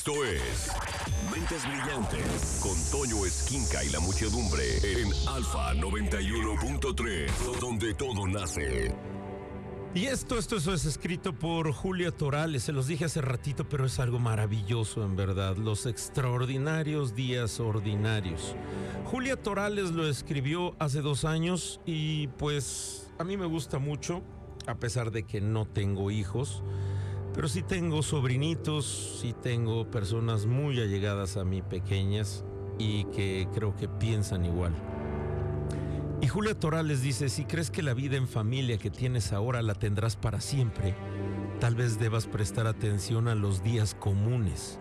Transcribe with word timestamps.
Esto 0.00 0.24
es 0.24 0.72
Mentes 1.30 1.62
Brillantes 1.68 2.58
con 2.62 2.74
Toño 2.90 3.26
Esquinca 3.26 3.84
y 3.84 3.90
la 3.90 4.00
muchedumbre 4.00 4.78
en 4.82 5.08
Alfa 5.28 5.74
91.3, 5.74 7.60
donde 7.60 7.92
todo 7.92 8.26
nace. 8.26 8.94
Y 9.94 10.06
esto, 10.06 10.38
esto, 10.38 10.56
eso 10.56 10.72
es 10.72 10.86
escrito 10.86 11.34
por 11.34 11.70
Julia 11.72 12.12
Torales, 12.12 12.62
se 12.62 12.72
los 12.72 12.86
dije 12.86 13.04
hace 13.04 13.20
ratito, 13.20 13.68
pero 13.68 13.84
es 13.84 14.00
algo 14.00 14.18
maravilloso 14.18 15.04
en 15.04 15.16
verdad, 15.16 15.58
los 15.58 15.84
extraordinarios 15.84 17.14
días 17.14 17.60
ordinarios. 17.60 18.56
Julia 19.04 19.36
Torales 19.36 19.90
lo 19.90 20.08
escribió 20.08 20.74
hace 20.78 21.02
dos 21.02 21.26
años 21.26 21.78
y 21.84 22.28
pues 22.38 23.12
a 23.18 23.24
mí 23.24 23.36
me 23.36 23.44
gusta 23.44 23.78
mucho, 23.78 24.22
a 24.66 24.76
pesar 24.76 25.10
de 25.10 25.24
que 25.24 25.42
no 25.42 25.66
tengo 25.66 26.10
hijos, 26.10 26.62
pero 27.34 27.48
sí 27.48 27.62
tengo 27.62 28.02
sobrinitos, 28.02 29.18
sí 29.20 29.32
tengo 29.32 29.90
personas 29.90 30.46
muy 30.46 30.80
allegadas 30.80 31.36
a 31.36 31.44
mí 31.44 31.62
pequeñas 31.62 32.44
y 32.78 33.04
que 33.04 33.48
creo 33.54 33.76
que 33.76 33.88
piensan 33.88 34.44
igual. 34.44 34.74
Y 36.20 36.26
Julia 36.26 36.58
Torales 36.58 37.02
dice, 37.02 37.28
si 37.28 37.44
crees 37.44 37.70
que 37.70 37.82
la 37.82 37.94
vida 37.94 38.16
en 38.16 38.28
familia 38.28 38.78
que 38.78 38.90
tienes 38.90 39.32
ahora 39.32 39.62
la 39.62 39.74
tendrás 39.74 40.16
para 40.16 40.40
siempre, 40.40 40.94
tal 41.60 41.74
vez 41.74 41.98
debas 41.98 42.26
prestar 42.26 42.66
atención 42.66 43.28
a 43.28 43.34
los 43.34 43.62
días 43.62 43.94
comunes, 43.94 44.78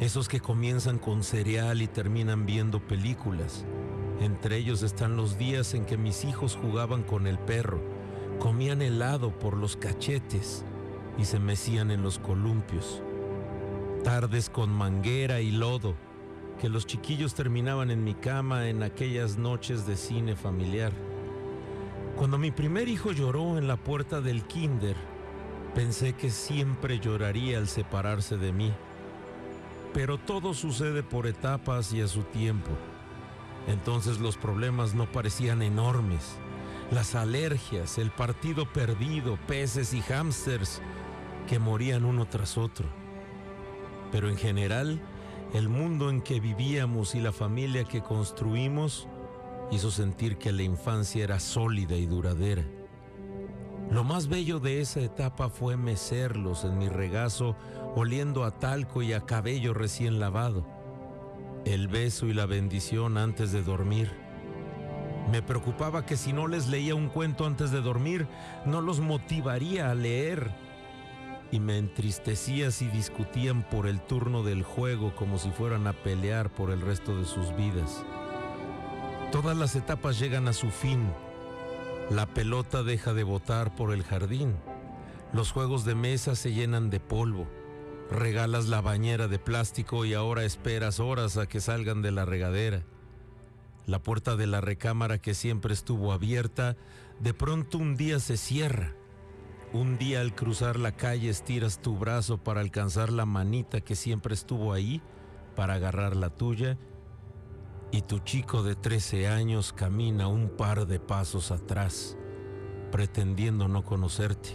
esos 0.00 0.28
que 0.28 0.40
comienzan 0.40 0.98
con 0.98 1.22
cereal 1.22 1.82
y 1.82 1.86
terminan 1.86 2.46
viendo 2.46 2.84
películas. 2.86 3.64
Entre 4.20 4.56
ellos 4.56 4.82
están 4.82 5.16
los 5.16 5.38
días 5.38 5.74
en 5.74 5.84
que 5.84 5.96
mis 5.96 6.24
hijos 6.24 6.58
jugaban 6.60 7.02
con 7.02 7.26
el 7.26 7.38
perro, 7.38 7.80
comían 8.38 8.82
helado 8.82 9.38
por 9.38 9.56
los 9.56 9.76
cachetes 9.76 10.64
y 11.20 11.26
se 11.26 11.38
mecían 11.38 11.90
en 11.90 12.02
los 12.02 12.18
columpios. 12.18 13.02
Tardes 14.02 14.48
con 14.48 14.70
manguera 14.70 15.40
y 15.40 15.50
lodo 15.50 15.94
que 16.58 16.70
los 16.70 16.86
chiquillos 16.86 17.34
terminaban 17.34 17.90
en 17.90 18.02
mi 18.04 18.14
cama 18.14 18.68
en 18.68 18.82
aquellas 18.82 19.36
noches 19.36 19.86
de 19.86 19.96
cine 19.96 20.34
familiar. 20.34 20.92
Cuando 22.16 22.38
mi 22.38 22.50
primer 22.50 22.88
hijo 22.88 23.12
lloró 23.12 23.58
en 23.58 23.68
la 23.68 23.76
puerta 23.76 24.20
del 24.20 24.44
kinder, 24.44 24.96
pensé 25.74 26.14
que 26.14 26.30
siempre 26.30 26.98
lloraría 26.98 27.58
al 27.58 27.68
separarse 27.68 28.36
de 28.36 28.52
mí. 28.52 28.72
Pero 29.92 30.18
todo 30.18 30.54
sucede 30.54 31.02
por 31.02 31.26
etapas 31.26 31.92
y 31.92 32.00
a 32.00 32.08
su 32.08 32.22
tiempo. 32.22 32.70
Entonces 33.66 34.20
los 34.20 34.36
problemas 34.36 34.94
no 34.94 35.10
parecían 35.10 35.62
enormes. 35.62 36.36
Las 36.90 37.14
alergias, 37.14 37.98
el 37.98 38.10
partido 38.10 38.70
perdido, 38.70 39.38
peces 39.46 39.92
y 39.94 40.00
hámsters 40.00 40.80
que 41.50 41.58
morían 41.58 42.04
uno 42.04 42.26
tras 42.26 42.56
otro. 42.56 42.86
Pero 44.12 44.28
en 44.28 44.36
general, 44.36 45.00
el 45.52 45.68
mundo 45.68 46.08
en 46.08 46.22
que 46.22 46.38
vivíamos 46.38 47.16
y 47.16 47.20
la 47.20 47.32
familia 47.32 47.82
que 47.82 48.02
construimos 48.02 49.08
hizo 49.72 49.90
sentir 49.90 50.38
que 50.38 50.52
la 50.52 50.62
infancia 50.62 51.24
era 51.24 51.40
sólida 51.40 51.96
y 51.96 52.06
duradera. 52.06 52.62
Lo 53.90 54.04
más 54.04 54.28
bello 54.28 54.60
de 54.60 54.80
esa 54.80 55.00
etapa 55.00 55.48
fue 55.48 55.76
mecerlos 55.76 56.62
en 56.62 56.78
mi 56.78 56.88
regazo, 56.88 57.56
oliendo 57.96 58.44
a 58.44 58.52
talco 58.52 59.02
y 59.02 59.12
a 59.12 59.22
cabello 59.22 59.74
recién 59.74 60.20
lavado. 60.20 60.64
El 61.64 61.88
beso 61.88 62.26
y 62.26 62.32
la 62.32 62.46
bendición 62.46 63.18
antes 63.18 63.50
de 63.50 63.64
dormir. 63.64 64.12
Me 65.32 65.42
preocupaba 65.42 66.06
que 66.06 66.16
si 66.16 66.32
no 66.32 66.46
les 66.46 66.68
leía 66.68 66.94
un 66.94 67.08
cuento 67.08 67.44
antes 67.44 67.72
de 67.72 67.80
dormir, 67.80 68.28
no 68.64 68.80
los 68.80 69.00
motivaría 69.00 69.90
a 69.90 69.96
leer 69.96 70.69
y 71.52 71.58
me 71.60 71.78
entristecía 71.78 72.70
si 72.70 72.86
discutían 72.86 73.68
por 73.68 73.86
el 73.86 74.00
turno 74.00 74.42
del 74.42 74.62
juego 74.62 75.14
como 75.16 75.38
si 75.38 75.50
fueran 75.50 75.86
a 75.86 75.92
pelear 75.92 76.50
por 76.50 76.70
el 76.70 76.80
resto 76.80 77.16
de 77.16 77.24
sus 77.24 77.54
vidas. 77.56 78.04
Todas 79.32 79.56
las 79.56 79.74
etapas 79.74 80.18
llegan 80.18 80.48
a 80.48 80.52
su 80.52 80.70
fin. 80.70 81.10
La 82.10 82.26
pelota 82.26 82.82
deja 82.82 83.14
de 83.14 83.24
botar 83.24 83.74
por 83.74 83.92
el 83.92 84.02
jardín. 84.04 84.56
Los 85.32 85.52
juegos 85.52 85.84
de 85.84 85.94
mesa 85.94 86.34
se 86.34 86.52
llenan 86.52 86.90
de 86.90 87.00
polvo. 87.00 87.48
Regalas 88.10 88.68
la 88.68 88.80
bañera 88.80 89.28
de 89.28 89.38
plástico 89.38 90.04
y 90.04 90.14
ahora 90.14 90.44
esperas 90.44 90.98
horas 90.98 91.36
a 91.36 91.46
que 91.46 91.60
salgan 91.60 92.02
de 92.02 92.10
la 92.10 92.24
regadera. 92.24 92.82
La 93.86 94.02
puerta 94.02 94.36
de 94.36 94.46
la 94.46 94.60
recámara 94.60 95.18
que 95.18 95.34
siempre 95.34 95.74
estuvo 95.74 96.12
abierta, 96.12 96.76
de 97.20 97.34
pronto 97.34 97.78
un 97.78 97.96
día 97.96 98.18
se 98.18 98.36
cierra 98.36 98.94
un 99.72 99.98
día 99.98 100.20
al 100.20 100.34
cruzar 100.34 100.78
la 100.78 100.92
calle 100.92 101.28
estiras 101.28 101.80
tu 101.80 101.96
brazo 101.96 102.38
para 102.38 102.60
alcanzar 102.60 103.12
la 103.12 103.24
manita 103.24 103.80
que 103.80 103.94
siempre 103.94 104.34
estuvo 104.34 104.72
ahí 104.72 105.00
para 105.54 105.74
agarrar 105.74 106.16
la 106.16 106.30
tuya 106.30 106.76
y 107.92 108.02
tu 108.02 108.18
chico 108.20 108.62
de 108.62 108.74
13 108.74 109.28
años 109.28 109.72
camina 109.72 110.28
un 110.28 110.48
par 110.48 110.86
de 110.86 111.00
pasos 111.00 111.50
atrás, 111.50 112.16
pretendiendo 112.92 113.66
no 113.66 113.84
conocerte. 113.84 114.50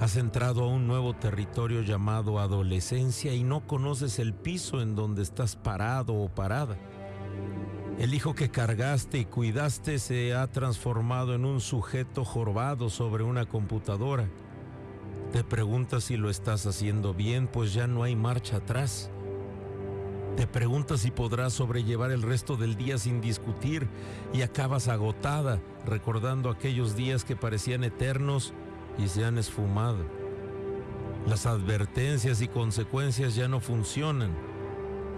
Has 0.00 0.16
entrado 0.16 0.64
a 0.64 0.68
un 0.68 0.86
nuevo 0.86 1.14
territorio 1.14 1.82
llamado 1.82 2.38
adolescencia 2.38 3.34
y 3.34 3.42
no 3.42 3.66
conoces 3.66 4.18
el 4.18 4.34
piso 4.34 4.80
en 4.80 4.94
donde 4.94 5.22
estás 5.22 5.56
parado 5.56 6.14
o 6.14 6.28
parada. 6.28 6.78
El 8.00 8.14
hijo 8.14 8.34
que 8.34 8.48
cargaste 8.48 9.18
y 9.18 9.24
cuidaste 9.26 9.98
se 9.98 10.32
ha 10.34 10.46
transformado 10.46 11.34
en 11.34 11.44
un 11.44 11.60
sujeto 11.60 12.24
jorobado 12.24 12.88
sobre 12.88 13.24
una 13.24 13.44
computadora. 13.44 14.26
Te 15.34 15.44
preguntas 15.44 16.04
si 16.04 16.16
lo 16.16 16.30
estás 16.30 16.64
haciendo 16.64 17.12
bien, 17.12 17.46
pues 17.46 17.74
ya 17.74 17.86
no 17.86 18.02
hay 18.02 18.16
marcha 18.16 18.56
atrás. 18.56 19.10
Te 20.34 20.46
preguntas 20.46 21.00
si 21.00 21.10
podrás 21.10 21.52
sobrellevar 21.52 22.10
el 22.10 22.22
resto 22.22 22.56
del 22.56 22.74
día 22.74 22.96
sin 22.96 23.20
discutir 23.20 23.86
y 24.32 24.40
acabas 24.40 24.88
agotada 24.88 25.60
recordando 25.84 26.48
aquellos 26.48 26.96
días 26.96 27.22
que 27.22 27.36
parecían 27.36 27.84
eternos 27.84 28.54
y 28.96 29.08
se 29.08 29.26
han 29.26 29.36
esfumado. 29.36 30.06
Las 31.26 31.44
advertencias 31.44 32.40
y 32.40 32.48
consecuencias 32.48 33.34
ya 33.34 33.46
no 33.46 33.60
funcionan. 33.60 34.30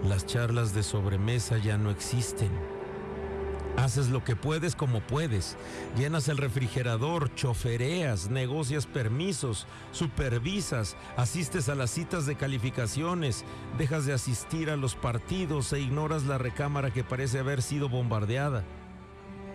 Las 0.03 0.25
charlas 0.25 0.73
de 0.75 0.83
sobremesa 0.83 1.59
ya 1.59 1.77
no 1.77 1.89
existen. 1.89 2.72
Haces 3.77 4.09
lo 4.09 4.23
que 4.23 4.35
puedes 4.35 4.75
como 4.75 5.01
puedes. 5.01 5.57
Llenas 5.97 6.27
el 6.27 6.37
refrigerador, 6.37 7.33
chofereas, 7.33 8.29
negocias 8.29 8.85
permisos, 8.85 9.65
supervisas, 9.91 10.95
asistes 11.17 11.69
a 11.69 11.75
las 11.75 11.89
citas 11.89 12.25
de 12.27 12.35
calificaciones, 12.35 13.43
dejas 13.77 14.05
de 14.05 14.13
asistir 14.13 14.69
a 14.69 14.77
los 14.77 14.95
partidos 14.95 15.73
e 15.73 15.79
ignoras 15.79 16.23
la 16.25 16.37
recámara 16.37 16.91
que 16.91 17.03
parece 17.03 17.39
haber 17.39 17.63
sido 17.63 17.89
bombardeada. 17.89 18.63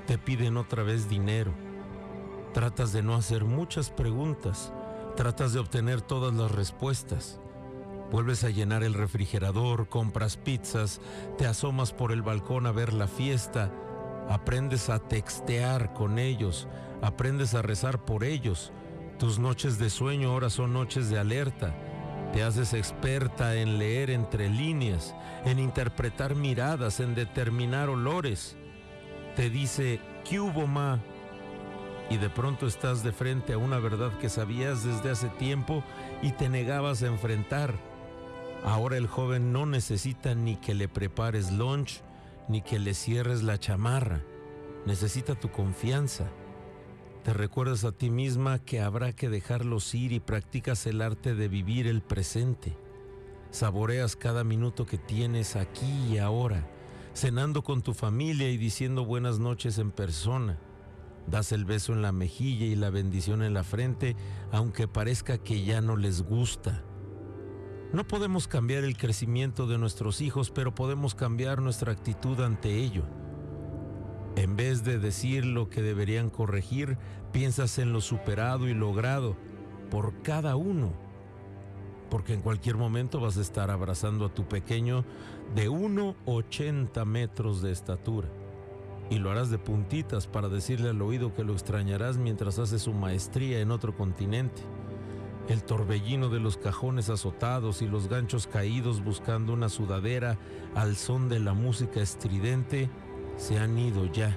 Te 0.06 0.18
piden 0.18 0.56
otra 0.56 0.82
vez 0.82 1.08
dinero. 1.08 1.52
Tratas 2.52 2.92
de 2.92 3.02
no 3.02 3.14
hacer 3.14 3.44
muchas 3.44 3.90
preguntas. 3.90 4.72
Tratas 5.16 5.52
de 5.52 5.60
obtener 5.60 6.00
todas 6.00 6.34
las 6.34 6.50
respuestas. 6.50 7.38
Vuelves 8.10 8.42
a 8.42 8.50
llenar 8.50 8.82
el 8.82 8.94
refrigerador, 8.94 9.88
compras 9.88 10.36
pizzas, 10.38 11.00
te 11.36 11.46
asomas 11.46 11.92
por 11.92 12.10
el 12.10 12.22
balcón 12.22 12.66
a 12.66 12.72
ver 12.72 12.94
la 12.94 13.06
fiesta 13.06 13.70
aprendes 14.28 14.90
a 14.90 14.98
textear 14.98 15.92
con 15.94 16.18
ellos, 16.18 16.68
aprendes 17.02 17.54
a 17.54 17.62
rezar 17.62 18.04
por 18.04 18.24
ellos. 18.24 18.72
Tus 19.18 19.38
noches 19.38 19.78
de 19.78 19.90
sueño 19.90 20.30
ahora 20.30 20.50
son 20.50 20.72
noches 20.72 21.10
de 21.10 21.18
alerta. 21.18 21.74
Te 22.32 22.42
haces 22.42 22.74
experta 22.74 23.56
en 23.56 23.78
leer 23.78 24.10
entre 24.10 24.48
líneas, 24.48 25.14
en 25.44 25.58
interpretar 25.58 26.34
miradas, 26.34 27.00
en 27.00 27.14
determinar 27.14 27.88
olores. 27.88 28.56
Te 29.34 29.50
dice, 29.50 30.00
¿qué 30.28 30.38
hubo, 30.38 30.66
ma? 30.66 31.00
Y 32.10 32.16
de 32.16 32.30
pronto 32.30 32.66
estás 32.66 33.02
de 33.02 33.12
frente 33.12 33.54
a 33.54 33.58
una 33.58 33.78
verdad 33.78 34.16
que 34.18 34.28
sabías 34.28 34.84
desde 34.84 35.10
hace 35.10 35.28
tiempo 35.30 35.82
y 36.22 36.32
te 36.32 36.48
negabas 36.48 37.02
a 37.02 37.06
enfrentar. 37.06 37.74
Ahora 38.64 38.96
el 38.96 39.06
joven 39.06 39.52
no 39.52 39.66
necesita 39.66 40.34
ni 40.34 40.56
que 40.56 40.74
le 40.74 40.88
prepares 40.88 41.52
lunch, 41.52 42.02
ni 42.48 42.62
que 42.62 42.78
le 42.78 42.94
cierres 42.94 43.42
la 43.42 43.58
chamarra. 43.58 44.22
Necesita 44.88 45.34
tu 45.34 45.50
confianza. 45.50 46.30
Te 47.22 47.34
recuerdas 47.34 47.84
a 47.84 47.92
ti 47.92 48.08
misma 48.08 48.58
que 48.58 48.80
habrá 48.80 49.12
que 49.12 49.28
dejarlos 49.28 49.94
ir 49.94 50.12
y 50.12 50.18
practicas 50.18 50.86
el 50.86 51.02
arte 51.02 51.34
de 51.34 51.46
vivir 51.46 51.86
el 51.86 52.00
presente. 52.00 52.74
Saboreas 53.50 54.16
cada 54.16 54.44
minuto 54.44 54.86
que 54.86 54.96
tienes 54.96 55.56
aquí 55.56 56.06
y 56.10 56.16
ahora, 56.16 56.66
cenando 57.12 57.62
con 57.62 57.82
tu 57.82 57.92
familia 57.92 58.48
y 58.48 58.56
diciendo 58.56 59.04
buenas 59.04 59.38
noches 59.38 59.76
en 59.76 59.90
persona. 59.90 60.58
Das 61.26 61.52
el 61.52 61.66
beso 61.66 61.92
en 61.92 62.00
la 62.00 62.12
mejilla 62.12 62.64
y 62.64 62.74
la 62.74 62.88
bendición 62.88 63.42
en 63.42 63.52
la 63.52 63.64
frente, 63.64 64.16
aunque 64.52 64.88
parezca 64.88 65.36
que 65.36 65.66
ya 65.66 65.82
no 65.82 65.98
les 65.98 66.22
gusta. 66.22 66.82
No 67.92 68.08
podemos 68.08 68.48
cambiar 68.48 68.84
el 68.84 68.96
crecimiento 68.96 69.66
de 69.66 69.76
nuestros 69.76 70.22
hijos, 70.22 70.50
pero 70.50 70.74
podemos 70.74 71.14
cambiar 71.14 71.60
nuestra 71.60 71.92
actitud 71.92 72.40
ante 72.40 72.74
ello. 72.74 73.04
En 74.38 74.54
vez 74.54 74.84
de 74.84 75.00
decir 75.00 75.44
lo 75.44 75.68
que 75.68 75.82
deberían 75.82 76.30
corregir, 76.30 76.96
piensas 77.32 77.76
en 77.80 77.92
lo 77.92 78.00
superado 78.00 78.68
y 78.68 78.72
logrado 78.72 79.34
por 79.90 80.22
cada 80.22 80.54
uno. 80.54 80.92
porque 82.08 82.32
en 82.32 82.40
cualquier 82.40 82.76
momento 82.76 83.20
vas 83.20 83.36
a 83.36 83.42
estar 83.42 83.70
abrazando 83.70 84.24
a 84.24 84.32
tu 84.32 84.48
pequeño 84.48 85.04
de 85.54 85.68
1,80 85.68 87.04
metros 87.04 87.60
de 87.60 87.72
estatura. 87.72 88.28
Y 89.10 89.18
lo 89.18 89.30
harás 89.30 89.50
de 89.50 89.58
puntitas 89.58 90.26
para 90.26 90.48
decirle 90.48 90.88
al 90.88 91.02
oído 91.02 91.34
que 91.34 91.44
lo 91.44 91.52
extrañarás 91.52 92.16
mientras 92.16 92.58
hace 92.58 92.78
su 92.78 92.94
maestría 92.94 93.60
en 93.60 93.72
otro 93.72 93.94
continente. 93.94 94.62
El 95.48 95.64
torbellino 95.64 96.30
de 96.30 96.40
los 96.40 96.56
cajones 96.56 97.10
azotados 97.10 97.82
y 97.82 97.86
los 97.86 98.08
ganchos 98.08 98.46
caídos 98.46 99.04
buscando 99.04 99.52
una 99.52 99.68
sudadera 99.68 100.38
al 100.74 100.96
son 100.96 101.28
de 101.28 101.40
la 101.40 101.52
música 101.52 102.00
estridente 102.00 102.88
se 103.38 103.58
han 103.58 103.78
ido 103.78 104.04
ya. 104.04 104.36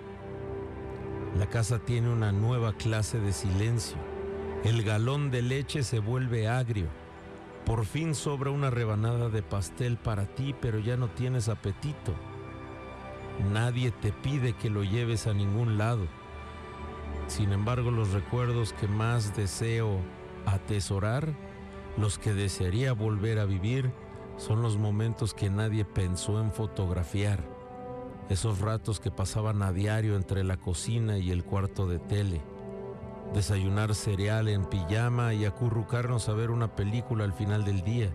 La 1.37 1.47
casa 1.47 1.79
tiene 1.79 2.09
una 2.09 2.31
nueva 2.31 2.73
clase 2.73 3.19
de 3.19 3.33
silencio. 3.33 3.97
El 4.63 4.83
galón 4.83 5.31
de 5.31 5.41
leche 5.41 5.83
se 5.83 5.99
vuelve 5.99 6.47
agrio. 6.47 6.87
Por 7.65 7.85
fin 7.85 8.15
sobra 8.15 8.51
una 8.51 8.69
rebanada 8.69 9.29
de 9.29 9.41
pastel 9.41 9.97
para 9.97 10.25
ti, 10.25 10.55
pero 10.61 10.79
ya 10.79 10.97
no 10.97 11.09
tienes 11.09 11.49
apetito. 11.49 12.13
Nadie 13.51 13.91
te 13.91 14.11
pide 14.11 14.53
que 14.53 14.69
lo 14.69 14.83
lleves 14.83 15.25
a 15.25 15.33
ningún 15.33 15.77
lado. 15.77 16.05
Sin 17.27 17.51
embargo, 17.53 17.91
los 17.91 18.11
recuerdos 18.11 18.73
que 18.73 18.87
más 18.87 19.35
deseo 19.35 19.99
atesorar, 20.45 21.33
los 21.97 22.19
que 22.19 22.33
desearía 22.33 22.93
volver 22.93 23.39
a 23.39 23.45
vivir, 23.45 23.91
son 24.37 24.61
los 24.61 24.77
momentos 24.77 25.33
que 25.33 25.49
nadie 25.49 25.85
pensó 25.85 26.39
en 26.39 26.51
fotografiar. 26.51 27.60
Esos 28.31 28.61
ratos 28.61 29.01
que 29.01 29.11
pasaban 29.11 29.61
a 29.61 29.73
diario 29.73 30.15
entre 30.15 30.45
la 30.45 30.55
cocina 30.55 31.17
y 31.17 31.31
el 31.31 31.43
cuarto 31.43 31.85
de 31.85 31.99
tele. 31.99 32.41
Desayunar 33.33 33.93
cereal 33.93 34.47
en 34.47 34.63
pijama 34.63 35.33
y 35.33 35.43
acurrucarnos 35.43 36.29
a 36.29 36.33
ver 36.33 36.49
una 36.49 36.73
película 36.73 37.25
al 37.25 37.33
final 37.33 37.65
del 37.65 37.81
día. 37.81 38.09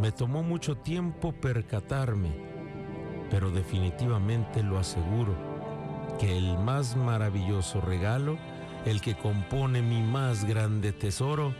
Me 0.00 0.10
tomó 0.10 0.42
mucho 0.42 0.78
tiempo 0.78 1.30
percatarme, 1.30 2.34
pero 3.30 3.52
definitivamente 3.52 4.64
lo 4.64 4.80
aseguro, 4.80 5.36
que 6.18 6.36
el 6.36 6.58
más 6.58 6.96
maravilloso 6.96 7.80
regalo 7.80 8.36
el 8.84 9.00
que 9.00 9.14
compone 9.14 9.80
mi 9.80 10.02
más 10.02 10.44
grande 10.44 10.90
tesoro, 10.90 11.54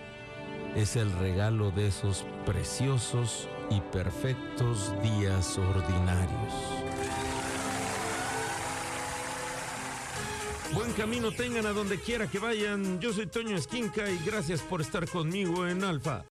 es 0.74 0.96
el 0.96 1.12
regalo 1.20 1.70
de 1.70 1.86
esos 1.86 2.26
preciosos 2.44 3.48
y 3.70 3.80
perfectos 3.80 4.92
días 5.04 5.56
ordinarios. 5.56 7.23
Buen 10.74 10.92
camino 10.92 11.30
tengan 11.30 11.66
a 11.66 11.72
donde 11.72 11.98
quiera 11.98 12.28
que 12.28 12.38
vayan. 12.38 13.00
Yo 13.00 13.12
soy 13.12 13.26
Toño 13.26 13.56
Esquinca 13.56 14.10
y 14.10 14.18
gracias 14.24 14.60
por 14.60 14.80
estar 14.80 15.08
conmigo 15.08 15.66
en 15.66 15.84
Alfa 15.84 16.22